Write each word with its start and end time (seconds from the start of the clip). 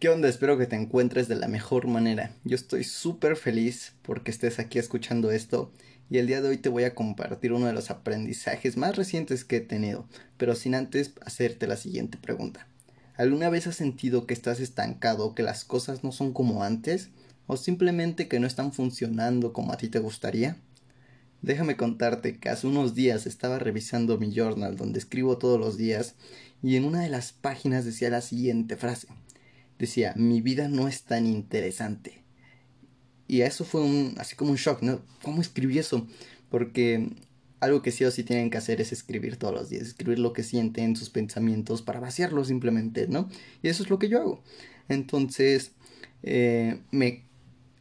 ¿Qué 0.00 0.08
onda? 0.08 0.30
Espero 0.30 0.56
que 0.56 0.64
te 0.64 0.76
encuentres 0.76 1.28
de 1.28 1.34
la 1.34 1.46
mejor 1.46 1.86
manera. 1.86 2.34
Yo 2.44 2.54
estoy 2.54 2.84
súper 2.84 3.36
feliz 3.36 3.92
porque 4.00 4.30
estés 4.30 4.58
aquí 4.58 4.78
escuchando 4.78 5.30
esto 5.30 5.72
y 6.08 6.16
el 6.16 6.26
día 6.26 6.40
de 6.40 6.48
hoy 6.48 6.56
te 6.56 6.70
voy 6.70 6.84
a 6.84 6.94
compartir 6.94 7.52
uno 7.52 7.66
de 7.66 7.74
los 7.74 7.90
aprendizajes 7.90 8.78
más 8.78 8.96
recientes 8.96 9.44
que 9.44 9.56
he 9.56 9.60
tenido, 9.60 10.06
pero 10.38 10.54
sin 10.54 10.74
antes 10.74 11.12
hacerte 11.20 11.66
la 11.66 11.76
siguiente 11.76 12.16
pregunta. 12.16 12.66
¿Alguna 13.18 13.50
vez 13.50 13.66
has 13.66 13.76
sentido 13.76 14.26
que 14.26 14.32
estás 14.32 14.58
estancado, 14.60 15.34
que 15.34 15.42
las 15.42 15.64
cosas 15.66 16.02
no 16.02 16.12
son 16.12 16.32
como 16.32 16.64
antes 16.64 17.10
o 17.46 17.58
simplemente 17.58 18.26
que 18.26 18.40
no 18.40 18.46
están 18.46 18.72
funcionando 18.72 19.52
como 19.52 19.74
a 19.74 19.76
ti 19.76 19.88
te 19.88 19.98
gustaría? 19.98 20.56
Déjame 21.42 21.76
contarte 21.76 22.38
que 22.38 22.48
hace 22.48 22.66
unos 22.66 22.94
días 22.94 23.26
estaba 23.26 23.58
revisando 23.58 24.16
mi 24.16 24.32
journal 24.32 24.78
donde 24.78 24.98
escribo 24.98 25.36
todos 25.36 25.60
los 25.60 25.76
días 25.76 26.14
y 26.62 26.76
en 26.76 26.86
una 26.86 27.02
de 27.02 27.10
las 27.10 27.34
páginas 27.34 27.84
decía 27.84 28.08
la 28.08 28.22
siguiente 28.22 28.78
frase 28.78 29.06
decía, 29.86 30.12
mi 30.16 30.40
vida 30.40 30.68
no 30.68 30.88
es 30.88 31.02
tan 31.02 31.26
interesante. 31.26 32.22
Y 33.26 33.42
eso 33.42 33.64
fue 33.64 33.82
un, 33.82 34.14
así 34.18 34.36
como 34.36 34.50
un 34.50 34.56
shock, 34.56 34.82
¿no? 34.82 35.02
¿Cómo 35.22 35.40
escribí 35.40 35.78
eso? 35.78 36.06
Porque 36.48 37.10
algo 37.60 37.82
que 37.82 37.92
sí 37.92 38.04
o 38.04 38.10
sí 38.10 38.24
tienen 38.24 38.50
que 38.50 38.58
hacer 38.58 38.80
es 38.80 38.92
escribir 38.92 39.36
todos 39.36 39.54
los 39.54 39.68
días, 39.68 39.86
escribir 39.86 40.18
lo 40.18 40.32
que 40.32 40.42
sienten, 40.42 40.96
sus 40.96 41.10
pensamientos, 41.10 41.82
para 41.82 42.00
vaciarlo 42.00 42.44
simplemente, 42.44 43.06
¿no? 43.08 43.28
Y 43.62 43.68
eso 43.68 43.82
es 43.82 43.90
lo 43.90 43.98
que 43.98 44.08
yo 44.08 44.20
hago. 44.20 44.42
Entonces, 44.88 45.72
eh, 46.22 46.80
me, 46.90 47.24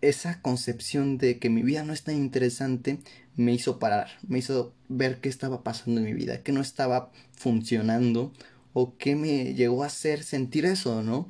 esa 0.01 0.41
concepción 0.41 1.17
de 1.17 1.39
que 1.39 1.49
mi 1.49 1.63
vida 1.63 1.83
no 1.83 1.93
es 1.93 2.03
tan 2.03 2.15
interesante 2.15 2.99
me 3.35 3.53
hizo 3.53 3.79
parar, 3.79 4.09
me 4.27 4.39
hizo 4.39 4.73
ver 4.89 5.21
qué 5.21 5.29
estaba 5.29 5.63
pasando 5.63 6.01
en 6.01 6.05
mi 6.05 6.13
vida, 6.13 6.43
qué 6.43 6.51
no 6.51 6.61
estaba 6.61 7.11
funcionando 7.31 8.33
o 8.73 8.97
qué 8.97 9.15
me 9.15 9.53
llegó 9.53 9.83
a 9.83 9.87
hacer 9.87 10.23
sentir 10.23 10.65
eso, 10.65 11.03
¿no? 11.03 11.29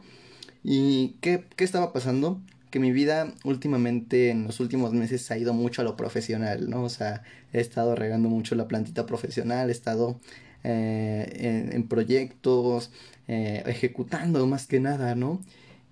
¿Y 0.63 1.15
qué, 1.21 1.45
qué 1.55 1.63
estaba 1.63 1.93
pasando? 1.93 2.41
Que 2.69 2.79
mi 2.79 2.91
vida 2.91 3.33
últimamente, 3.43 4.29
en 4.29 4.45
los 4.45 4.59
últimos 4.59 4.93
meses, 4.93 5.29
ha 5.31 5.37
ido 5.37 5.53
mucho 5.53 5.81
a 5.81 5.85
lo 5.85 5.95
profesional, 5.97 6.69
¿no? 6.69 6.83
O 6.83 6.89
sea, 6.89 7.23
he 7.53 7.59
estado 7.59 7.95
regando 7.95 8.29
mucho 8.29 8.55
la 8.55 8.67
plantita 8.67 9.05
profesional, 9.05 9.69
he 9.69 9.71
estado 9.71 10.19
eh, 10.63 11.69
en, 11.73 11.87
proyectos, 11.87 12.91
eh, 13.27 13.63
ejecutando 13.65 14.45
más 14.45 14.67
que 14.67 14.79
nada, 14.79 15.15
¿no? 15.15 15.41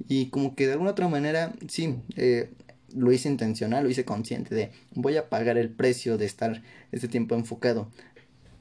Y 0.07 0.27
como 0.27 0.55
que 0.55 0.67
de 0.67 0.73
alguna 0.73 0.91
otra 0.91 1.07
manera, 1.07 1.53
sí, 1.67 1.95
eh, 2.17 2.49
lo 2.95 3.11
hice 3.11 3.29
intencional, 3.29 3.83
lo 3.83 3.89
hice 3.89 4.05
consciente 4.05 4.55
de 4.55 4.71
voy 4.93 5.17
a 5.17 5.29
pagar 5.29 5.57
el 5.57 5.69
precio 5.69 6.17
de 6.17 6.25
estar 6.25 6.61
este 6.91 7.07
tiempo 7.07 7.35
enfocado. 7.35 7.89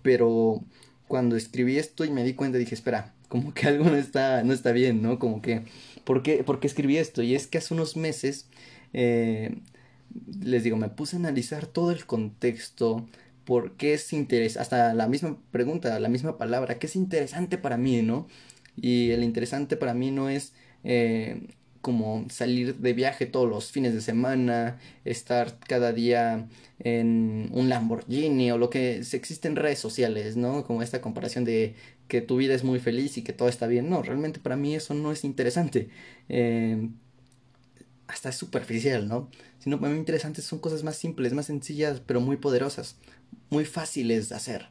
Pero 0.03 0.63
cuando 1.09 1.37
escribí 1.37 1.79
esto 1.79 2.05
y 2.05 2.11
me 2.11 2.25
di 2.25 2.35
cuenta, 2.35 2.59
dije, 2.59 2.75
espera, 2.75 3.15
como 3.29 3.55
que 3.55 3.67
algo 3.67 3.85
no 3.85 3.97
está, 3.97 4.43
no 4.45 4.53
está 4.53 4.73
bien, 4.73 5.03
¿no? 5.03 5.19
Como 5.19 5.43
que, 5.43 5.63
¿por 6.05 6.23
qué, 6.23 6.45
¿por 6.45 6.61
qué 6.61 6.67
escribí 6.67 6.97
esto? 6.97 7.23
Y 7.23 7.35
es 7.35 7.47
que 7.47 7.59
hace 7.59 7.75
unos 7.75 7.97
meses, 7.97 8.47
eh, 8.93 9.59
les 10.41 10.65
digo, 10.65 10.77
me 10.77 10.89
puse 10.89 11.17
a 11.17 11.19
analizar 11.19 11.67
todo 11.67 11.91
el 11.91 12.07
contexto, 12.07 13.07
por 13.45 13.77
qué 13.77 13.95
es 13.95 14.13
interesante, 14.13 14.61
hasta 14.61 14.95
la 14.95 15.09
misma 15.09 15.39
pregunta, 15.53 15.99
la 16.01 16.09
misma 16.09 16.37
palabra, 16.37 16.79
qué 16.79 16.87
es 16.87 16.97
interesante 16.97 17.59
para 17.59 17.77
mí, 17.77 18.03
¿no? 18.03 18.27
Y 18.77 19.11
el 19.13 19.23
interesante 19.25 19.77
para 19.77 19.95
mí 19.95 20.11
no 20.11 20.29
es 20.29 20.53
eh, 20.85 21.49
como 21.87 22.27
salir 22.31 22.79
de 22.79 22.95
viaje 22.95 23.27
todos 23.27 23.49
los 23.49 23.71
fines 23.71 23.95
de 23.95 24.01
semana, 24.01 24.81
estar 25.05 25.57
cada 25.61 25.93
día 25.93 26.49
en 26.81 27.49
un 27.53 27.69
Lamborghini 27.69 28.51
o 28.51 28.59
lo 28.59 28.71
que 28.71 29.05
se 29.05 29.23
redes 29.55 29.79
sociales, 29.79 30.37
¿no? 30.37 30.65
Como 30.65 30.83
esta 30.83 31.01
comparación 31.01 31.45
de 31.45 31.77
que 32.09 32.23
tu 32.23 32.39
vida 32.39 32.55
es 32.55 32.65
muy 32.65 32.81
feliz 32.81 33.19
y 33.19 33.23
que 33.23 33.33
todo 33.33 33.49
está 33.49 33.69
bien. 33.69 33.89
No, 33.89 34.03
realmente 34.03 34.41
para 34.41 34.57
mí 34.57 34.75
eso 34.75 34.95
no 34.95 35.13
es 35.13 35.23
interesante. 35.23 35.89
Eh, 36.29 36.89
hasta 38.09 38.31
es 38.31 38.37
superficial, 38.37 39.07
¿no? 39.07 39.31
Sino 39.61 39.79
para 39.79 39.93
mí 39.93 39.99
interesantes 40.01 40.45
son 40.45 40.59
cosas 40.59 40.83
más 40.83 40.97
simples, 40.97 41.35
más 41.35 41.47
sencillas, 41.47 42.03
pero 42.05 42.21
muy 42.21 42.37
poderosas, 42.37 42.97
muy 43.49 43.65
fáciles 43.65 44.29
de 44.29 44.35
hacer. 44.35 44.71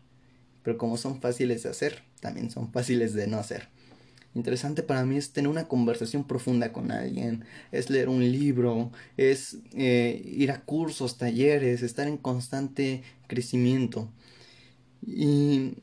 Pero 0.64 0.78
como 0.78 0.98
son 0.98 1.22
fáciles 1.22 1.64
de 1.64 1.70
hacer, 1.70 2.04
también 2.20 2.52
son 2.52 2.74
fáciles 2.74 3.14
de 3.14 3.28
no 3.28 3.38
hacer. 3.38 3.70
Interesante 4.36 4.84
para 4.84 5.06
mí 5.06 5.16
es 5.16 5.32
tener 5.32 5.50
una 5.50 5.70
conversación 5.70 6.26
profunda 6.26 6.74
con 6.74 6.92
alguien, 6.92 7.46
es 7.72 7.90
leer 7.90 8.10
un 8.10 8.20
libro, 8.20 8.92
es 9.16 9.58
eh, 9.74 10.22
ir 10.26 10.52
a 10.52 10.62
cursos, 10.62 11.18
talleres, 11.18 11.82
estar 11.82 12.06
en 12.08 12.18
constante 12.18 13.02
crecimiento. 13.28 14.12
Y, 15.08 15.76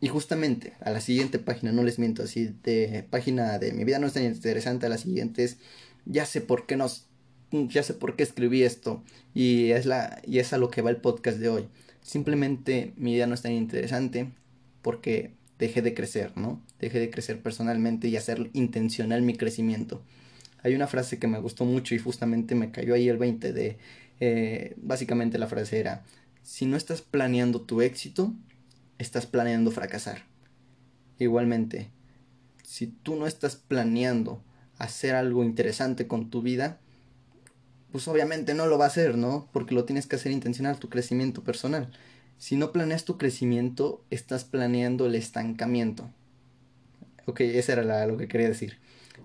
y, 0.00 0.08
justamente 0.08 0.72
a 0.80 0.90
la 0.90 1.00
siguiente 1.00 1.38
página, 1.38 1.72
no 1.72 1.82
les 1.82 1.98
miento, 1.98 2.22
así 2.22 2.54
de 2.62 3.06
página 3.10 3.58
de 3.58 3.72
mi 3.72 3.84
vida 3.84 3.98
no 3.98 4.06
es 4.06 4.14
tan 4.14 4.24
interesante, 4.24 4.86
a 4.86 4.88
la 4.88 4.98
siguiente 4.98 5.44
es 5.44 5.58
ya 6.06 6.24
sé 6.26 6.40
por 6.40 6.66
qué 6.66 6.76
nos 6.76 7.06
ya 7.52 7.82
sé 7.82 7.94
por 7.94 8.16
qué 8.16 8.22
escribí 8.22 8.62
esto 8.62 9.02
y 9.34 9.72
es 9.72 9.84
la 9.84 10.20
y 10.26 10.38
es 10.38 10.52
a 10.52 10.58
lo 10.58 10.70
que 10.70 10.82
va 10.82 10.90
el 10.90 10.96
podcast 10.96 11.38
de 11.38 11.48
hoy. 11.50 11.68
Simplemente 12.02 12.94
mi 12.96 13.14
vida 13.14 13.26
no 13.26 13.34
es 13.34 13.42
tan 13.42 13.52
interesante 13.52 14.32
porque 14.80 15.34
dejé 15.62 15.80
de 15.80 15.94
crecer, 15.94 16.36
¿no? 16.36 16.60
Dejé 16.80 16.98
de 16.98 17.08
crecer 17.08 17.40
personalmente 17.40 18.08
y 18.08 18.16
hacer 18.16 18.50
intencional 18.52 19.22
mi 19.22 19.36
crecimiento. 19.36 20.02
Hay 20.64 20.74
una 20.74 20.88
frase 20.88 21.20
que 21.20 21.28
me 21.28 21.38
gustó 21.38 21.64
mucho 21.64 21.94
y 21.94 22.00
justamente 22.00 22.56
me 22.56 22.72
cayó 22.72 22.94
ahí 22.94 23.08
el 23.08 23.16
20 23.16 23.52
de, 23.52 23.78
eh, 24.18 24.74
básicamente 24.78 25.38
la 25.38 25.46
frase 25.46 25.78
era, 25.78 26.02
si 26.42 26.66
no 26.66 26.76
estás 26.76 27.00
planeando 27.00 27.60
tu 27.60 27.80
éxito, 27.80 28.34
estás 28.98 29.26
planeando 29.26 29.70
fracasar. 29.70 30.24
Igualmente, 31.20 31.90
si 32.64 32.88
tú 32.88 33.14
no 33.14 33.28
estás 33.28 33.54
planeando 33.54 34.42
hacer 34.78 35.14
algo 35.14 35.44
interesante 35.44 36.08
con 36.08 36.28
tu 36.28 36.42
vida, 36.42 36.80
pues 37.92 38.08
obviamente 38.08 38.54
no 38.54 38.66
lo 38.66 38.78
va 38.78 38.86
a 38.86 38.88
hacer, 38.88 39.16
¿no? 39.16 39.48
Porque 39.52 39.76
lo 39.76 39.84
tienes 39.84 40.08
que 40.08 40.16
hacer 40.16 40.32
intencional, 40.32 40.80
tu 40.80 40.88
crecimiento 40.88 41.44
personal. 41.44 41.92
Si 42.42 42.56
no 42.56 42.72
planeas 42.72 43.04
tu 43.04 43.18
crecimiento, 43.18 44.02
estás 44.10 44.42
planeando 44.42 45.06
el 45.06 45.14
estancamiento. 45.14 46.10
Ok, 47.26 47.42
eso 47.42 47.70
era 47.70 48.04
lo 48.08 48.16
que 48.16 48.26
quería 48.26 48.48
decir. 48.48 48.78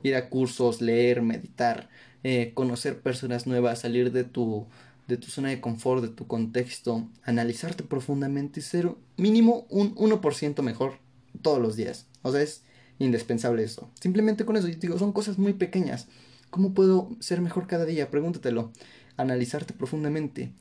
Ir 0.04 0.16
a 0.16 0.30
cursos, 0.30 0.84
leer, 0.84 1.24
meditar, 1.24 1.90
eh, 2.24 2.52
conocer 2.54 3.00
personas 3.02 3.48
nuevas, 3.48 3.80
salir 3.80 4.12
de 4.12 4.24
tu, 4.24 4.68
de 5.08 5.18
tu 5.18 5.32
zona 5.32 5.50
de 5.50 5.60
confort, 5.60 6.04
de 6.04 6.10
tu 6.10 6.28
contexto, 6.28 7.10
analizarte 7.24 7.84
profundamente 7.84 8.60
y 8.60 8.64
ser 8.64 8.92
mínimo 9.18 9.66
un 9.72 9.96
1% 9.96 10.62
mejor 10.62 11.00
todos 11.42 11.60
los 11.60 11.76
días. 11.76 12.06
O 12.22 12.32
sea, 12.32 12.44
es 12.44 12.62
indispensable 13.00 13.64
eso. 13.64 13.90
Simplemente 14.00 14.46
con 14.46 14.58
eso, 14.58 14.68
yo 14.68 14.76
digo, 14.76 15.00
son 15.00 15.12
cosas 15.12 15.40
muy 15.40 15.54
pequeñas. 15.54 16.08
¿Cómo 16.52 16.76
puedo 16.76 17.10
ser 17.20 17.42
mejor 17.42 17.66
cada 17.66 17.86
día? 17.86 18.12
Pregúntatelo. 18.12 18.72
Analizarte 19.18 19.74
profundamente. 19.74 20.52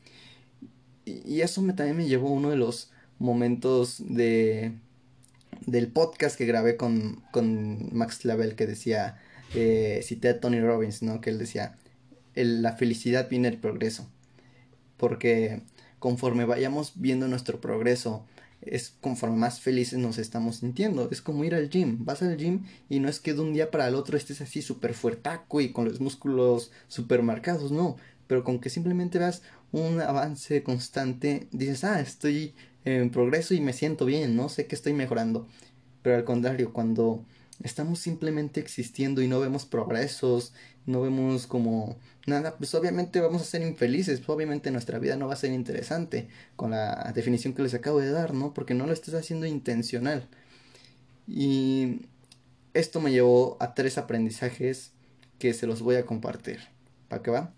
Y 1.07 1.41
eso 1.41 1.63
me, 1.63 1.73
también 1.73 1.97
me 1.97 2.07
llevó 2.07 2.29
a 2.29 2.33
uno 2.33 2.51
de 2.51 2.57
los 2.57 2.91
momentos 3.19 4.03
de 4.05 4.75
del 5.65 5.89
podcast 5.89 6.37
que 6.37 6.47
grabé 6.47 6.77
con, 6.77 7.23
con 7.31 7.95
Max 7.97 8.19
Clavel 8.19 8.57
que 8.57 8.67
decía, 8.67 9.19
eh, 9.55 10.01
cité 10.03 10.29
a 10.29 10.41
Tony 10.41 10.61
Robbins, 10.61 11.03
¿no? 11.03 11.21
Que 11.21 11.31
él 11.31 11.39
decía, 11.39 11.77
la 12.35 12.73
felicidad 12.73 13.29
viene 13.29 13.51
del 13.51 13.61
progreso. 13.61 14.09
Porque 14.97 15.63
conforme 15.99 16.45
vayamos 16.45 16.93
viendo 16.97 17.29
nuestro 17.29 17.61
progreso, 17.61 18.27
es 18.61 18.95
conforme 19.01 19.37
más 19.37 19.61
felices 19.61 19.99
nos 19.99 20.19
estamos 20.19 20.57
sintiendo. 20.57 21.09
Es 21.11 21.23
como 21.23 21.45
ir 21.45 21.55
al 21.55 21.69
gym. 21.69 22.05
Vas 22.05 22.23
al 22.23 22.37
gym 22.37 22.65
y 22.89 23.01
no 23.01 23.09
es 23.09 23.21
que 23.21 23.35
de 23.35 23.41
un 23.41 23.53
día 23.53 23.71
para 23.71 23.89
el 23.89 23.95
otro 23.95 24.17
estés 24.17 24.41
así 24.41 24.63
súper 24.63 24.95
fuertaco 24.95 25.61
y 25.61 25.73
con 25.73 25.85
los 25.87 26.01
músculos 26.01 26.71
súper 26.89 27.23
marcados, 27.23 27.73
no. 27.73 27.97
Pero 28.27 28.45
con 28.45 28.59
que 28.59 28.71
simplemente 28.71 29.19
veas 29.19 29.43
un 29.77 30.01
avance 30.01 30.63
constante, 30.63 31.49
dices, 31.53 31.85
ah, 31.85 32.01
estoy 32.01 32.55
en 32.85 33.11
progreso 33.11 33.53
y 33.55 33.61
me 33.61 33.73
siento 33.73 34.07
bien, 34.07 34.35
¿no? 34.37 34.49
Sé 34.49 34.67
que 34.67 34.75
estoy 34.75 34.95
mejorando. 34.95 35.47
Pero 36.03 36.17
al 36.17 36.25
contrario, 36.25 36.73
cuando 36.73 37.25
estamos 37.63 37.99
simplemente 37.99 38.61
existiendo 38.61 39.23
y 39.23 39.29
no 39.29 39.39
vemos 39.41 39.67
progresos, 39.67 40.55
no 40.87 41.03
vemos 41.03 41.47
como 41.47 41.99
nada, 42.27 42.57
pues 42.57 42.75
obviamente 42.75 43.21
vamos 43.21 43.43
a 43.43 43.45
ser 43.45 43.63
infelices, 43.63 44.23
obviamente 44.27 44.71
nuestra 44.71 44.99
vida 44.99 45.17
no 45.17 45.29
va 45.29 45.35
a 45.35 45.37
ser 45.37 45.53
interesante 45.53 46.29
con 46.55 46.71
la 46.71 47.13
definición 47.15 47.53
que 47.53 47.63
les 47.63 47.75
acabo 47.75 48.01
de 48.01 48.11
dar, 48.11 48.35
¿no? 48.35 48.55
Porque 48.55 48.75
no 48.75 48.87
lo 48.87 48.93
estás 48.93 49.15
haciendo 49.15 49.47
intencional. 49.47 50.27
Y 51.27 52.03
esto 52.73 53.01
me 53.01 53.11
llevó 53.11 53.57
a 53.61 53.75
tres 53.75 53.99
aprendizajes 53.99 54.93
que 55.39 55.53
se 55.53 55.67
los 55.67 55.83
voy 55.83 55.97
a 55.97 56.07
compartir. 56.07 56.61
¿Para 57.09 57.23
qué 57.23 57.31
va? 57.31 57.53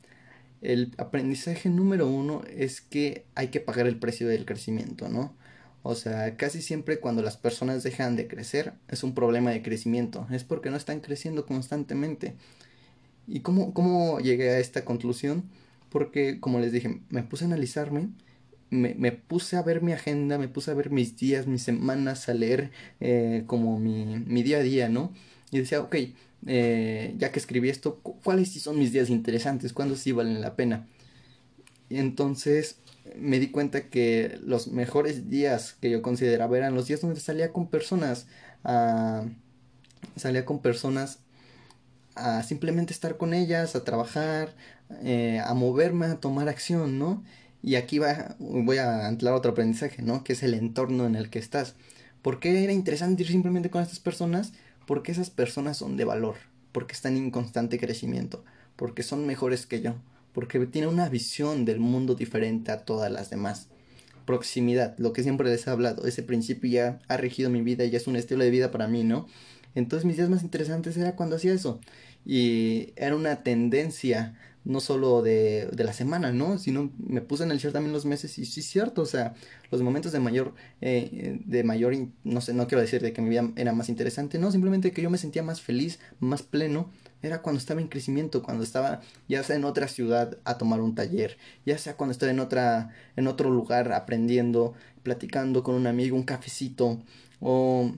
El 0.63 0.95
aprendizaje 0.99 1.69
número 1.69 2.09
uno 2.09 2.43
es 2.57 2.81
que 2.81 3.25
hay 3.35 3.49
que 3.49 3.61
pagar 3.61 3.87
el 3.87 3.99
precio 3.99 4.29
del 4.29 4.45
crecimiento, 4.45 5.09
¿no? 5.09 5.35
O 5.83 5.95
sea, 5.95 6.37
casi 6.37 6.61
siempre 6.63 6.99
cuando 7.01 7.23
las 7.23 7.37
personas 7.37 7.83
dejan 7.83 8.17
de 8.17 8.29
crecer 8.29 8.75
es 8.89 9.03
un 9.05 9.15
problema 9.15 9.51
de 9.51 9.63
crecimiento, 9.63 10.27
es 10.31 10.45
porque 10.45 10.71
no 10.71 10.77
están 10.77 11.01
creciendo 11.01 11.47
constantemente. 11.47 12.35
¿Y 13.27 13.41
cómo, 13.41 13.73
cómo 13.75 14.21
llegué 14.21 14.51
a 14.51 14.59
esta 14.59 14.85
conclusión? 14.85 15.45
Porque, 15.91 16.41
como 16.41 16.61
les 16.61 16.73
dije, 16.73 17.01
me 17.11 17.23
puse 17.23 17.45
a 17.45 17.47
analizarme, 17.49 18.09
me, 18.71 18.95
me 18.95 19.13
puse 19.13 19.57
a 19.57 19.63
ver 19.63 19.83
mi 19.83 19.93
agenda, 19.93 20.39
me 20.39 20.49
puse 20.49 20.71
a 20.71 20.75
ver 20.75 20.91
mis 20.91 21.17
días, 21.17 21.47
mis 21.47 21.63
semanas, 21.63 22.29
a 22.29 22.35
leer 22.35 22.71
eh, 23.01 23.45
como 23.47 23.79
mi, 23.79 24.05
mi 24.27 24.43
día 24.43 24.59
a 24.59 24.63
día, 24.63 24.89
¿no? 24.89 25.13
Y 25.51 25.59
decía, 25.61 25.81
ok, 25.81 25.97
eh, 26.47 27.15
ya 27.19 27.33
que 27.33 27.39
escribí 27.39 27.69
esto, 27.69 28.01
cuáles 28.01 28.53
sí 28.53 28.61
son 28.61 28.79
mis 28.79 28.93
días 28.93 29.11
interesantes, 29.11 29.73
cuándo 29.73 29.97
sí 29.97 30.13
valen 30.13 30.41
la 30.41 30.57
pena. 30.57 30.87
Y 31.89 31.99
entonces 31.99 32.77
me 33.17 33.39
di 33.39 33.51
cuenta 33.51 33.89
que 33.89 34.39
los 34.43 34.69
mejores 34.69 35.31
días 35.31 35.77
que 35.81 35.91
yo 35.91 36.03
consideraba 36.03 36.57
eran 36.57 36.75
los 36.75 36.87
días 36.87 37.01
donde 37.01 37.21
salía 37.21 37.53
con 37.53 37.69
personas, 37.69 38.27
a, 38.65 39.25
salía 40.17 40.45
con 40.45 40.61
personas 40.61 41.21
a 42.15 42.43
simplemente 42.43 42.93
estar 42.93 43.17
con 43.17 43.33
ellas, 43.33 43.77
a 43.77 43.85
trabajar, 43.85 44.55
eh, 45.03 45.41
a 45.45 45.55
moverme, 45.55 46.07
a 46.07 46.21
tomar 46.21 46.49
acción, 46.49 46.99
¿no? 46.99 47.23
Y 47.63 47.77
aquí 47.77 47.99
va, 47.99 48.37
voy 48.39 48.79
a 48.79 49.07
anclar 49.07 49.35
otro 49.35 49.53
aprendizaje, 49.53 50.03
¿no? 50.03 50.25
Que 50.25 50.33
es 50.33 50.43
el 50.43 50.55
entorno 50.55 51.07
en 51.07 51.17
el 51.17 51.31
que 51.31 51.39
estás. 51.39 51.75
¿Por 52.23 52.41
qué 52.41 52.65
era 52.65 52.73
interesante 52.73 53.23
ir 53.23 53.29
simplemente 53.29 53.71
con 53.71 53.83
estas 53.83 54.01
personas? 54.01 54.53
Porque 54.89 55.13
esas 55.13 55.29
personas 55.29 55.77
son 55.77 55.99
de 55.99 56.07
valor, 56.07 56.37
porque 56.73 56.95
están 56.95 57.19
en 57.19 57.31
constante 57.31 57.79
crecimiento, 57.79 58.43
porque 58.75 59.03
son 59.03 59.27
mejores 59.27 59.67
que 59.67 59.83
yo, 59.83 59.97
porque 60.33 60.59
tienen 60.65 60.89
una 60.89 61.11
visión 61.11 61.67
del 61.67 61.79
mundo 61.79 62.15
diferente 62.15 62.73
a 62.73 62.87
todas 62.87 63.13
las 63.13 63.29
demás. 63.29 63.69
Proximidad, 64.25 64.95
lo 64.97 65.13
que 65.13 65.23
siempre 65.23 65.51
les 65.51 65.67
he 65.67 65.71
hablado, 65.71 66.07
ese 66.07 66.23
principio 66.23 66.71
ya 66.71 67.01
ha 67.07 67.19
regido 67.19 67.51
mi 67.51 67.61
vida 67.61 67.85
ya 67.85 67.99
es 67.99 68.07
un 68.07 68.17
estilo 68.17 68.43
de 68.43 68.49
vida 68.51 68.71
para 68.71 68.89
mí, 68.89 69.05
¿no? 69.05 69.27
Entonces 69.75 70.07
mis 70.07 70.17
días 70.17 70.31
más 70.31 70.43
interesantes 70.43 70.97
era 70.97 71.17
cuando 71.17 71.37
hacía 71.37 71.53
eso. 71.53 71.81
Y 72.25 72.93
era 72.97 73.17
una 73.17 73.43
tendencia 73.43 74.35
no 74.69 74.81
solo 74.81 75.23
de, 75.23 75.67
de, 75.73 75.83
la 75.85 75.95
semana, 75.95 76.31
¿no? 76.31 76.59
Sino 76.59 76.91
me 76.99 77.23
puse 77.23 77.45
el 77.45 77.59
chat 77.59 77.73
también 77.73 77.93
los 77.93 78.05
meses 78.05 78.39
y 78.39 78.45
sí 78.45 78.61
es 78.61 78.67
cierto, 78.67 79.01
o 79.01 79.07
sea, 79.07 79.35
los 79.71 79.81
momentos 79.81 80.13
de 80.13 80.21
mayor, 80.21 80.55
eh, 80.83 81.41
de 81.47 81.65
mayor, 81.65 81.95
no 82.23 82.41
sé, 82.43 82.53
no 82.53 82.67
quiero 82.67 82.83
decir 82.83 83.01
de 83.01 83.15
que 83.15 83.23
mi 83.23 83.31
vida 83.31 83.51
era 83.57 83.73
más 83.73 83.89
interesante, 83.89 84.39
no, 84.39 84.53
simplemente 84.53 84.93
que 84.93 85.01
yo 85.01 85.09
me 85.09 85.17
sentía 85.17 85.43
más 85.43 85.63
feliz, 85.63 86.01
más 86.21 86.43
pleno, 86.43 86.91
era 87.23 87.41
cuando 87.41 87.59
estaba 87.59 87.81
en 87.81 87.89
crecimiento, 87.89 88.43
cuando 88.43 88.63
estaba 88.63 89.01
ya 89.27 89.43
sea 89.43 89.57
en 89.57 89.65
otra 89.65 89.89
ciudad 89.89 90.37
a 90.45 90.59
tomar 90.59 90.83
un 90.83 90.95
taller, 90.95 91.39
ya 91.65 91.79
sea 91.79 91.97
cuando 91.97 92.13
estaba 92.13 92.31
en 92.31 92.41
otra, 92.41 92.91
en 93.17 93.27
otro 93.27 93.51
lugar 93.51 93.93
aprendiendo, 93.93 94.75
platicando 95.03 95.63
con 95.63 95.77
un 95.77 95.87
amigo, 95.87 96.15
un 96.15 96.25
cafecito, 96.25 97.01
o 97.41 97.91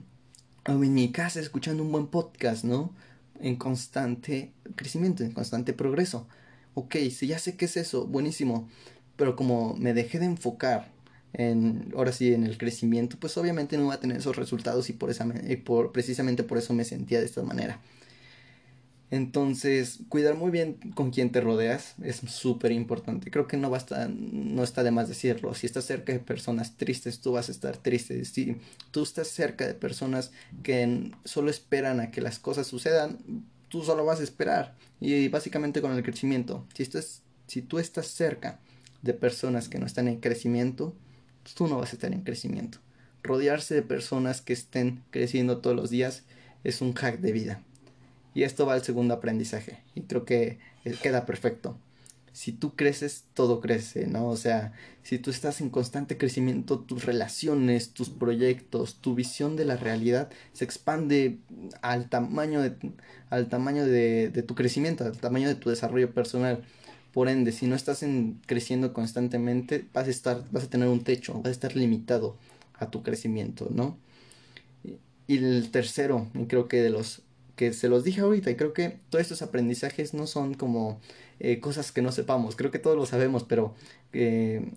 en 0.65 0.93
mi 0.93 1.11
casa 1.11 1.41
escuchando 1.41 1.83
un 1.83 1.91
buen 1.91 2.07
podcast, 2.07 2.63
¿no? 2.63 2.93
En 3.41 3.55
constante 3.55 4.51
crecimiento, 4.75 5.23
en 5.23 5.31
constante 5.31 5.73
progreso 5.73 6.27
ok, 6.73 6.95
si 7.11 7.27
ya 7.27 7.39
sé 7.39 7.55
qué 7.55 7.65
es 7.65 7.77
eso, 7.77 8.05
buenísimo, 8.05 8.69
pero 9.15 9.35
como 9.35 9.75
me 9.75 9.93
dejé 9.93 10.19
de 10.19 10.25
enfocar 10.25 10.91
en, 11.33 11.93
ahora 11.95 12.11
sí, 12.11 12.33
en 12.33 12.43
el 12.43 12.57
crecimiento, 12.57 13.17
pues 13.19 13.37
obviamente 13.37 13.77
no 13.77 13.85
iba 13.85 13.93
a 13.93 13.99
tener 13.99 14.17
esos 14.17 14.35
resultados 14.35 14.89
y 14.89 14.93
por 14.93 15.09
esa, 15.09 15.27
y 15.47 15.57
por, 15.57 15.91
precisamente 15.91 16.43
por 16.43 16.57
eso 16.57 16.73
me 16.73 16.83
sentía 16.83 17.19
de 17.19 17.25
esta 17.25 17.43
manera. 17.43 17.79
Entonces, 19.11 19.99
cuidar 20.07 20.35
muy 20.35 20.51
bien 20.51 20.77
con 20.95 21.11
quien 21.11 21.33
te 21.33 21.41
rodeas 21.41 21.95
es 22.01 22.21
súper 22.27 22.71
importante. 22.71 23.29
Creo 23.29 23.45
que 23.45 23.57
no 23.57 23.69
basta, 23.69 24.07
no 24.09 24.63
está 24.63 24.83
de 24.83 24.91
más 24.91 25.09
decirlo. 25.09 25.53
Si 25.53 25.65
estás 25.65 25.83
cerca 25.83 26.13
de 26.13 26.19
personas 26.19 26.77
tristes, 26.77 27.19
tú 27.19 27.33
vas 27.33 27.49
a 27.49 27.51
estar 27.51 27.75
triste. 27.75 28.23
Si 28.23 28.55
tú 28.91 29.03
estás 29.03 29.27
cerca 29.27 29.67
de 29.67 29.73
personas 29.73 30.31
que 30.63 31.11
solo 31.25 31.49
esperan 31.49 31.99
a 31.99 32.09
que 32.09 32.21
las 32.21 32.39
cosas 32.39 32.67
sucedan, 32.67 33.19
tú 33.67 33.83
solo 33.83 34.05
vas 34.05 34.21
a 34.21 34.23
esperar. 34.23 34.75
Y 35.01 35.27
básicamente 35.27 35.81
con 35.81 35.91
el 35.91 36.03
crecimiento, 36.03 36.65
si, 36.73 36.83
estás, 36.83 37.21
si 37.47 37.61
tú 37.61 37.79
estás 37.79 38.07
cerca 38.07 38.59
de 39.01 39.13
personas 39.13 39.67
que 39.67 39.77
no 39.77 39.87
están 39.87 40.07
en 40.07 40.21
crecimiento, 40.21 40.95
tú 41.55 41.67
no 41.67 41.79
vas 41.79 41.91
a 41.91 41.95
estar 41.95 42.13
en 42.13 42.21
crecimiento. 42.21 42.77
Rodearse 43.23 43.75
de 43.75 43.81
personas 43.81 44.39
que 44.39 44.53
estén 44.53 45.03
creciendo 45.11 45.57
todos 45.57 45.75
los 45.75 45.89
días 45.89 46.23
es 46.63 46.79
un 46.79 46.93
hack 46.93 47.19
de 47.19 47.33
vida. 47.33 47.61
Y 48.33 48.43
esto 48.43 48.65
va 48.65 48.73
al 48.73 48.83
segundo 48.83 49.13
aprendizaje. 49.13 49.79
Y 49.95 50.01
creo 50.01 50.25
que 50.25 50.59
queda 51.01 51.25
perfecto 51.25 51.77
si 52.33 52.53
tú 52.53 52.75
creces, 52.75 53.25
todo 53.33 53.59
crece, 53.59 54.07
¿no? 54.07 54.27
O 54.27 54.37
sea, 54.37 54.73
si 55.03 55.17
tú 55.19 55.31
estás 55.31 55.59
en 55.61 55.69
constante 55.69 56.17
crecimiento, 56.17 56.79
tus 56.79 57.05
relaciones, 57.05 57.89
tus 57.91 58.09
proyectos, 58.09 58.95
tu 58.95 59.15
visión 59.15 59.55
de 59.55 59.65
la 59.65 59.75
realidad 59.75 60.29
se 60.53 60.63
expande 60.63 61.39
al 61.81 62.09
tamaño 62.09 62.61
de, 62.61 62.75
al 63.29 63.49
tamaño 63.49 63.85
de, 63.85 64.29
de 64.29 64.43
tu 64.43 64.55
crecimiento, 64.55 65.03
al 65.03 65.17
tamaño 65.17 65.49
de 65.49 65.55
tu 65.55 65.69
desarrollo 65.69 66.13
personal. 66.13 66.63
Por 67.13 67.27
ende, 67.27 67.51
si 67.51 67.67
no 67.67 67.75
estás 67.75 68.03
en, 68.03 68.39
creciendo 68.45 68.93
constantemente, 68.93 69.85
vas 69.93 70.07
a 70.07 70.11
estar, 70.11 70.43
vas 70.51 70.63
a 70.63 70.69
tener 70.69 70.87
un 70.87 71.03
techo, 71.03 71.33
vas 71.35 71.47
a 71.47 71.51
estar 71.51 71.75
limitado 71.75 72.37
a 72.75 72.89
tu 72.89 73.03
crecimiento, 73.03 73.67
¿no? 73.69 73.97
Y 75.27 75.37
el 75.37 75.69
tercero, 75.71 76.27
y 76.33 76.45
creo 76.45 76.67
que 76.67 76.81
de 76.81 76.89
los 76.89 77.21
que 77.55 77.73
se 77.73 77.89
los 77.89 78.03
dije 78.03 78.21
ahorita, 78.21 78.51
y 78.51 78.55
creo 78.55 78.73
que 78.73 78.99
todos 79.09 79.23
estos 79.23 79.41
aprendizajes 79.41 80.13
no 80.13 80.27
son 80.27 80.53
como 80.53 80.99
eh, 81.39 81.59
cosas 81.59 81.91
que 81.91 82.01
no 82.01 82.11
sepamos. 82.11 82.55
Creo 82.55 82.71
que 82.71 82.79
todos 82.79 82.97
lo 82.97 83.05
sabemos, 83.05 83.43
pero 83.43 83.75
eh, 84.13 84.71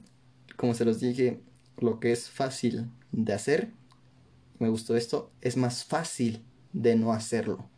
como 0.56 0.75
se 0.75 0.85
los 0.85 1.00
dije, 1.00 1.41
lo 1.79 2.00
que 2.00 2.12
es 2.12 2.29
fácil 2.29 2.87
de 3.12 3.32
hacer, 3.32 3.71
me 4.59 4.69
gustó 4.69 4.97
esto, 4.97 5.31
es 5.41 5.56
más 5.56 5.85
fácil 5.85 6.43
de 6.73 6.97
no 6.97 7.12
hacerlo. 7.12 7.69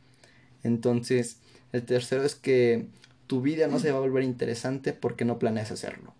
Entonces, 0.62 1.38
el 1.72 1.84
tercero 1.84 2.24
es 2.24 2.34
que 2.34 2.88
tu 3.26 3.40
vida 3.40 3.66
no 3.66 3.78
se 3.78 3.90
va 3.90 3.98
a 3.98 4.00
volver 4.00 4.24
interesante 4.24 4.92
porque 4.92 5.24
no 5.24 5.38
planeas 5.38 5.70
hacerlo. 5.70 6.14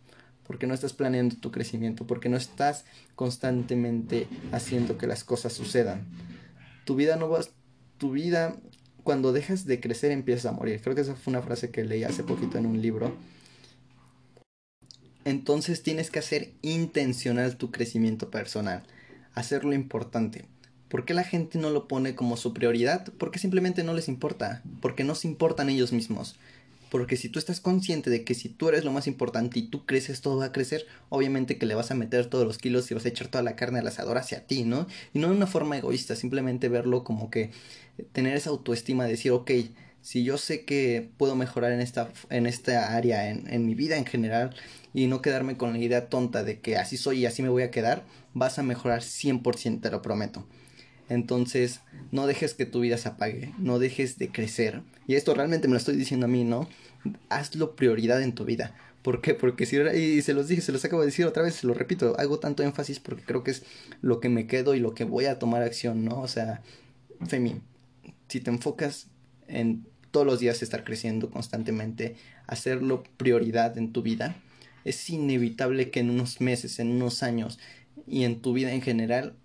Porque 0.46 0.66
no 0.66 0.74
estás 0.74 0.92
planeando 0.92 1.36
tu 1.36 1.50
crecimiento, 1.50 2.06
porque 2.06 2.28
no 2.28 2.36
estás 2.36 2.84
constantemente 3.14 4.28
haciendo 4.52 4.96
que 4.96 5.06
las 5.06 5.24
cosas 5.24 5.52
sucedan. 5.52 6.06
Tu 6.84 6.94
vida 6.94 7.16
no 7.16 7.28
va, 7.28 7.40
tu 7.98 8.12
vida 8.12 8.56
cuando 9.02 9.32
dejas 9.32 9.66
de 9.66 9.80
crecer 9.80 10.10
empiezas 10.10 10.46
a 10.46 10.52
morir. 10.52 10.80
Creo 10.82 10.94
que 10.94 11.02
esa 11.02 11.14
fue 11.14 11.30
una 11.30 11.42
frase 11.42 11.70
que 11.70 11.84
leí 11.84 12.04
hace 12.04 12.24
poquito 12.24 12.58
en 12.58 12.66
un 12.66 12.82
libro. 12.82 13.16
Entonces 15.24 15.82
tienes 15.82 16.10
que 16.10 16.20
hacer 16.20 16.52
intencional 16.62 17.56
tu 17.56 17.70
crecimiento 17.70 18.30
personal, 18.30 18.84
hacerlo 19.34 19.72
importante. 19.74 20.44
¿Por 20.88 21.04
qué 21.04 21.14
la 21.14 21.24
gente 21.24 21.58
no 21.58 21.70
lo 21.70 21.88
pone 21.88 22.14
como 22.14 22.36
su 22.36 22.52
prioridad? 22.52 23.12
Porque 23.18 23.40
simplemente 23.40 23.82
no 23.82 23.92
les 23.92 24.08
importa, 24.08 24.62
porque 24.80 25.02
no 25.02 25.16
se 25.16 25.26
importan 25.26 25.68
ellos 25.68 25.92
mismos. 25.92 26.36
Porque 26.90 27.16
si 27.16 27.28
tú 27.28 27.38
estás 27.38 27.60
consciente 27.60 28.10
de 28.10 28.24
que 28.24 28.34
si 28.34 28.48
tú 28.48 28.68
eres 28.68 28.84
lo 28.84 28.92
más 28.92 29.06
importante 29.06 29.58
y 29.58 29.68
tú 29.68 29.86
creces, 29.86 30.20
todo 30.20 30.38
va 30.38 30.46
a 30.46 30.52
crecer, 30.52 30.86
obviamente 31.08 31.58
que 31.58 31.66
le 31.66 31.74
vas 31.74 31.90
a 31.90 31.94
meter 31.94 32.26
todos 32.26 32.46
los 32.46 32.58
kilos 32.58 32.90
y 32.90 32.94
vas 32.94 33.04
a 33.04 33.08
echar 33.08 33.28
toda 33.28 33.42
la 33.42 33.56
carne 33.56 33.80
al 33.80 33.86
asador 33.86 34.18
hacia 34.18 34.46
ti, 34.46 34.64
¿no? 34.64 34.86
Y 35.12 35.18
no 35.18 35.28
de 35.28 35.36
una 35.36 35.46
forma 35.46 35.76
egoísta, 35.76 36.16
simplemente 36.16 36.68
verlo 36.68 37.04
como 37.04 37.30
que 37.30 37.50
tener 38.12 38.36
esa 38.36 38.50
autoestima 38.50 39.04
de 39.04 39.10
decir, 39.10 39.32
ok, 39.32 39.50
si 40.00 40.22
yo 40.22 40.38
sé 40.38 40.64
que 40.64 41.10
puedo 41.16 41.34
mejorar 41.34 41.72
en 41.72 41.80
esta, 41.80 42.12
en 42.30 42.46
esta 42.46 42.96
área, 42.96 43.28
en, 43.28 43.52
en 43.52 43.66
mi 43.66 43.74
vida 43.74 43.96
en 43.96 44.06
general, 44.06 44.54
y 44.94 45.08
no 45.08 45.20
quedarme 45.20 45.56
con 45.56 45.72
la 45.72 45.78
idea 45.78 46.08
tonta 46.08 46.44
de 46.44 46.60
que 46.60 46.76
así 46.76 46.96
soy 46.96 47.20
y 47.20 47.26
así 47.26 47.42
me 47.42 47.48
voy 47.48 47.64
a 47.64 47.70
quedar, 47.70 48.04
vas 48.32 48.58
a 48.58 48.62
mejorar 48.62 49.02
100%, 49.02 49.80
te 49.80 49.90
lo 49.90 50.02
prometo. 50.02 50.46
Entonces, 51.08 51.80
no 52.10 52.26
dejes 52.26 52.54
que 52.54 52.66
tu 52.66 52.80
vida 52.80 52.98
se 52.98 53.08
apague, 53.08 53.54
no 53.58 53.78
dejes 53.78 54.18
de 54.18 54.30
crecer. 54.30 54.82
Y 55.06 55.14
esto 55.14 55.34
realmente 55.34 55.68
me 55.68 55.72
lo 55.72 55.78
estoy 55.78 55.96
diciendo 55.96 56.26
a 56.26 56.28
mí, 56.28 56.44
¿no? 56.44 56.68
Hazlo 57.28 57.76
prioridad 57.76 58.22
en 58.22 58.34
tu 58.34 58.44
vida. 58.44 58.74
¿Por 59.02 59.20
qué? 59.20 59.34
Porque 59.34 59.66
si, 59.66 59.76
y 59.76 60.20
se 60.22 60.34
los 60.34 60.48
dije, 60.48 60.62
se 60.62 60.72
los 60.72 60.84
acabo 60.84 61.02
de 61.02 61.06
decir 61.06 61.26
otra 61.26 61.44
vez, 61.44 61.54
se 61.54 61.66
lo 61.66 61.74
repito, 61.74 62.18
hago 62.18 62.40
tanto 62.40 62.64
énfasis 62.64 62.98
porque 62.98 63.22
creo 63.22 63.44
que 63.44 63.52
es 63.52 63.62
lo 64.02 64.18
que 64.18 64.28
me 64.28 64.48
quedo 64.48 64.74
y 64.74 64.80
lo 64.80 64.94
que 64.94 65.04
voy 65.04 65.26
a 65.26 65.38
tomar 65.38 65.62
acción, 65.62 66.04
¿no? 66.04 66.20
O 66.20 66.26
sea, 66.26 66.62
Femi, 67.28 67.60
si 68.26 68.40
te 68.40 68.50
enfocas 68.50 69.06
en 69.46 69.86
todos 70.10 70.26
los 70.26 70.40
días 70.40 70.60
estar 70.60 70.82
creciendo 70.82 71.30
constantemente, 71.30 72.16
hacerlo 72.48 73.04
prioridad 73.16 73.78
en 73.78 73.92
tu 73.92 74.02
vida, 74.02 74.34
es 74.84 75.08
inevitable 75.08 75.90
que 75.90 76.00
en 76.00 76.10
unos 76.10 76.40
meses, 76.40 76.80
en 76.80 76.90
unos 76.90 77.22
años 77.22 77.60
y 78.08 78.24
en 78.24 78.40
tu 78.40 78.54
vida 78.54 78.72
en 78.72 78.82
general 78.82 79.36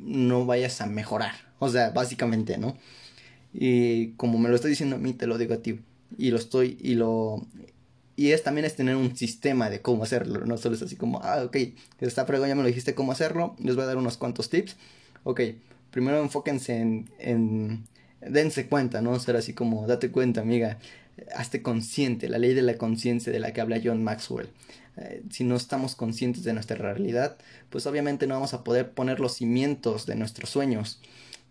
no 0.00 0.46
vayas 0.46 0.80
a 0.80 0.86
mejorar. 0.86 1.34
O 1.58 1.68
sea, 1.68 1.90
básicamente, 1.90 2.58
¿no? 2.58 2.76
Y 3.52 4.12
como 4.12 4.38
me 4.38 4.48
lo 4.48 4.54
estoy 4.54 4.70
diciendo 4.70 4.96
a 4.96 4.98
mí, 4.98 5.12
te 5.12 5.26
lo 5.26 5.38
digo 5.38 5.54
a 5.54 5.58
ti. 5.58 5.80
Y 6.18 6.30
lo 6.30 6.36
estoy, 6.36 6.78
y 6.80 6.94
lo... 6.94 7.46
Y 8.16 8.32
es 8.32 8.42
también 8.42 8.66
es 8.66 8.76
tener 8.76 8.96
un 8.96 9.16
sistema 9.16 9.70
de 9.70 9.80
cómo 9.80 10.02
hacerlo. 10.02 10.44
No 10.44 10.58
solo 10.58 10.74
es 10.74 10.82
así 10.82 10.96
como, 10.96 11.20
ah, 11.22 11.42
ok, 11.44 11.56
esta 12.00 12.26
prueba 12.26 12.48
ya 12.48 12.54
me 12.54 12.62
lo 12.62 12.68
dijiste 12.68 12.94
cómo 12.94 13.12
hacerlo. 13.12 13.56
Les 13.58 13.76
voy 13.76 13.84
a 13.84 13.86
dar 13.86 13.96
unos 13.96 14.18
cuantos 14.18 14.50
tips. 14.50 14.76
Ok, 15.24 15.40
primero 15.90 16.20
enfóquense 16.20 17.06
en 17.18 17.84
dense 18.20 18.66
cuenta, 18.66 19.00
¿no? 19.00 19.18
Ser 19.18 19.36
así 19.36 19.54
como, 19.54 19.86
date 19.86 20.10
cuenta, 20.10 20.40
amiga, 20.40 20.78
hazte 21.34 21.62
consciente, 21.62 22.28
la 22.28 22.38
ley 22.38 22.54
de 22.54 22.62
la 22.62 22.76
conciencia 22.76 23.32
de 23.32 23.40
la 23.40 23.52
que 23.52 23.60
habla 23.60 23.80
John 23.82 24.02
Maxwell. 24.02 24.48
Eh, 25.00 25.22
si 25.30 25.44
no 25.44 25.56
estamos 25.56 25.94
conscientes 25.96 26.44
de 26.44 26.52
nuestra 26.52 26.76
realidad, 26.76 27.38
pues 27.70 27.86
obviamente 27.86 28.26
no 28.26 28.34
vamos 28.34 28.54
a 28.54 28.64
poder 28.64 28.92
poner 28.92 29.18
los 29.20 29.34
cimientos 29.34 30.06
de 30.06 30.14
nuestros 30.16 30.50
sueños. 30.50 31.00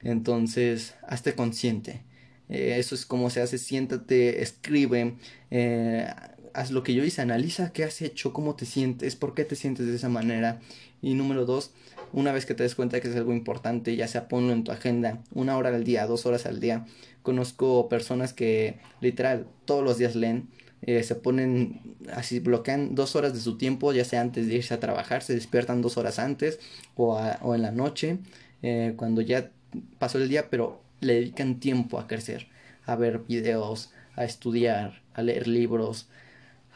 Entonces, 0.02 0.96
hazte 1.08 1.36
consciente. 1.36 2.04
Eh, 2.50 2.76
eso 2.80 2.96
es 2.96 3.06
como 3.06 3.30
se 3.30 3.42
hace, 3.42 3.58
siéntate, 3.58 4.42
escribe, 4.42 5.16
eh, 5.52 6.08
haz 6.54 6.72
lo 6.72 6.84
que 6.84 6.94
yo 6.94 7.04
hice, 7.04 7.22
analiza 7.22 7.72
qué 7.74 7.84
has 7.84 8.02
hecho, 8.02 8.34
cómo 8.34 8.56
te 8.56 8.66
sientes, 8.66 9.16
por 9.16 9.34
qué 9.36 9.46
te 9.46 9.56
sientes 9.56 9.88
de 9.88 9.96
esa 9.96 10.10
manera. 10.10 10.60
Y 11.02 11.14
número 11.14 11.46
dos, 11.46 11.72
Una 12.12 12.32
vez 12.32 12.46
que 12.48 12.56
te 12.56 12.64
des 12.64 12.74
cuenta 12.76 13.00
que 13.00 13.08
es 13.08 13.16
algo 13.16 13.34
importante, 13.34 13.96
ya 13.96 14.08
sea 14.08 14.28
ponlo 14.28 14.52
en 14.52 14.64
tu 14.64 14.72
agenda, 14.72 15.22
una 15.34 15.58
hora 15.58 15.70
al 15.70 15.84
día, 15.84 16.08
dos 16.08 16.26
horas 16.26 16.46
al 16.48 16.60
día. 16.60 16.86
Conozco 17.22 17.88
personas 17.88 18.34
que 18.34 18.80
literal 19.00 19.48
todos 19.66 19.84
los 19.84 19.98
días 20.00 20.16
leen, 20.16 20.50
eh, 20.82 21.04
se 21.04 21.16
ponen 21.16 21.98
así, 22.14 22.40
bloquean 22.40 22.96
dos 22.96 23.16
horas 23.16 23.34
de 23.34 23.40
su 23.40 23.58
tiempo, 23.58 23.94
ya 23.94 24.06
sea 24.06 24.22
antes 24.22 24.48
de 24.48 24.56
irse 24.56 24.74
a 24.74 24.80
trabajar, 24.80 25.22
se 25.24 25.34
despiertan 25.34 25.82
dos 25.82 25.98
horas 25.98 26.20
antes 26.20 26.60
o, 26.96 27.20
o 27.42 27.56
en 27.56 27.62
la 27.62 27.72
noche, 27.72 28.20
eh, 28.62 28.94
cuando 28.96 29.22
ya 29.22 29.52
pasó 30.00 30.18
el 30.18 30.30
día, 30.30 30.50
pero 30.50 30.82
le 31.02 31.16
dedican 31.16 31.60
tiempo 31.60 32.00
a 32.00 32.08
crecer, 32.08 32.48
a 32.86 32.96
ver 32.96 33.20
videos, 33.28 33.92
a 34.16 34.26
estudiar, 34.26 35.02
a 35.14 35.22
leer 35.22 35.48
libros, 35.48 36.08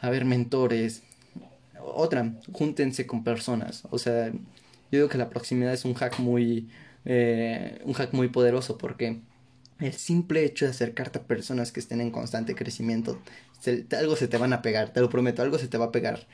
a 0.00 0.10
ver 0.10 0.24
mentores. 0.24 1.02
Otra, 1.80 2.34
júntense 2.52 3.06
con 3.06 3.24
personas. 3.24 3.84
O 3.90 3.98
sea, 3.98 4.30
yo 4.30 4.38
digo 4.90 5.08
que 5.08 5.18
la 5.18 5.30
proximidad 5.30 5.72
es 5.72 5.84
un 5.84 5.94
hack 5.94 6.18
muy, 6.18 6.68
eh, 7.04 7.80
un 7.84 7.92
hack 7.94 8.12
muy 8.12 8.28
poderoso 8.28 8.78
porque 8.78 9.20
el 9.80 9.92
simple 9.92 10.44
hecho 10.44 10.64
de 10.64 10.70
acercarte 10.70 11.18
a 11.18 11.22
personas 11.22 11.72
que 11.72 11.80
estén 11.80 12.00
en 12.00 12.10
constante 12.10 12.54
crecimiento, 12.54 13.20
algo 13.98 14.16
se 14.16 14.28
te 14.28 14.38
van 14.38 14.52
a 14.52 14.62
pegar, 14.62 14.92
te 14.92 15.00
lo 15.00 15.08
prometo, 15.10 15.42
algo 15.42 15.58
se 15.58 15.68
te 15.68 15.78
va 15.78 15.86
a 15.86 15.92
pegar, 15.92 16.26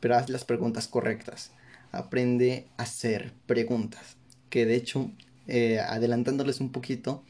pero 0.00 0.16
haz 0.16 0.28
las 0.28 0.44
preguntas 0.44 0.88
correctas. 0.88 1.52
Aprende 1.92 2.66
a 2.76 2.82
hacer 2.82 3.32
preguntas. 3.46 4.16
Que 4.50 4.66
de 4.66 4.76
hecho, 4.76 5.10
eh, 5.46 5.80
adelantándoles 5.80 6.60
un 6.60 6.72
poquito, 6.72 7.24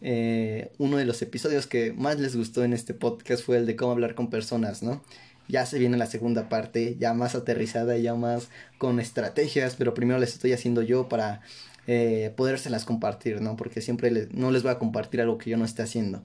eh, 0.00 0.72
uno 0.78 0.96
de 0.96 1.04
los 1.04 1.22
episodios 1.22 1.66
que 1.66 1.92
más 1.92 2.18
les 2.18 2.36
gustó 2.36 2.64
en 2.64 2.72
este 2.72 2.94
podcast 2.94 3.44
fue 3.44 3.56
el 3.56 3.66
de 3.66 3.76
cómo 3.76 3.92
hablar 3.92 4.14
con 4.14 4.30
personas, 4.30 4.82
¿no? 4.82 5.02
Ya 5.48 5.66
se 5.66 5.78
viene 5.78 5.96
la 5.96 6.06
segunda 6.06 6.48
parte, 6.48 6.96
ya 6.98 7.14
más 7.14 7.34
aterrizada, 7.34 7.96
ya 7.98 8.14
más 8.14 8.48
con 8.78 9.00
estrategias, 9.00 9.76
pero 9.76 9.94
primero 9.94 10.18
les 10.18 10.32
estoy 10.32 10.52
haciendo 10.52 10.82
yo 10.82 11.08
para 11.08 11.42
eh, 11.86 12.32
podérselas 12.36 12.84
compartir, 12.84 13.40
¿no? 13.40 13.56
Porque 13.56 13.80
siempre 13.80 14.28
no 14.32 14.50
les 14.50 14.62
voy 14.62 14.72
a 14.72 14.78
compartir 14.78 15.20
algo 15.20 15.38
que 15.38 15.50
yo 15.50 15.56
no 15.56 15.64
esté 15.64 15.82
haciendo. 15.82 16.24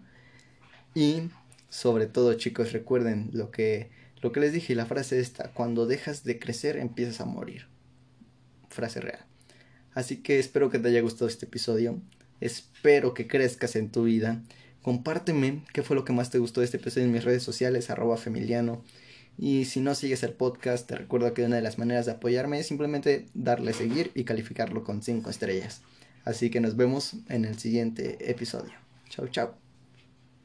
Y 0.94 1.30
sobre 1.70 2.08
todo, 2.08 2.34
chicos, 2.36 2.72
recuerden 2.72 3.30
lo 3.34 3.52
que, 3.52 3.90
lo 4.22 4.32
que 4.32 4.40
les 4.40 4.54
dije, 4.54 4.76
la 4.76 4.86
frase 4.86 5.20
esta, 5.20 5.52
cuando 5.54 5.86
dejas 5.86 6.24
de 6.24 6.40
crecer 6.40 6.78
empiezas 6.78 7.22
a 7.22 7.26
morir. 7.26 7.68
Frase 8.70 9.02
real. 9.02 9.26
Así 9.94 10.18
que 10.18 10.40
espero 10.40 10.70
que 10.70 10.80
te 10.80 10.90
haya 10.90 11.02
gustado 11.02 11.28
este 11.28 11.46
episodio. 11.46 12.00
Espero 12.40 13.14
que 13.14 13.28
crezcas 13.28 13.76
en 13.76 13.92
tu 13.92 14.04
vida. 14.04 14.44
Compárteme 14.84 15.64
qué 15.74 15.82
fue 15.82 15.96
lo 15.96 16.06
que 16.06 16.14
más 16.14 16.30
te 16.30 16.38
gustó 16.38 16.62
de 16.62 16.66
este 16.66 16.78
episodio 16.78 17.08
en 17.08 17.14
mis 17.14 17.24
redes 17.24 17.44
sociales, 17.44 17.90
arroba 17.90 18.16
familiano. 18.18 18.84
Y 19.38 19.66
si 19.66 19.82
no 19.82 19.94
sigues 19.94 20.24
el 20.24 20.34
podcast, 20.34 20.88
te 20.88 20.96
recuerdo 20.96 21.34
que 21.34 21.44
una 21.44 21.58
de 21.58 21.62
las 21.62 21.78
maneras 21.78 22.06
de 22.06 22.14
apoyarme 22.14 22.60
es 22.60 22.68
simplemente 22.68 23.28
darle 23.34 23.74
seguir 23.74 24.12
y 24.16 24.24
calificarlo 24.24 24.84
con 24.84 25.04
5 25.04 25.30
estrellas. 25.30 25.82
Así 26.26 26.50
que 26.50 26.60
nos 26.60 26.76
vemos 26.76 27.14
en 27.30 27.46
el 27.46 27.58
siguiente 27.60 28.30
episodio. 28.30 28.74
Chao, 29.10 29.28
chao. 29.28 29.67